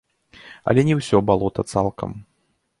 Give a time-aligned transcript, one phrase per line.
[0.73, 2.11] Але не ўсё балота цалкам.